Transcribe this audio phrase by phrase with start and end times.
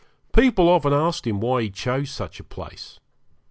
[0.33, 2.97] People often asked him why he chose such a place.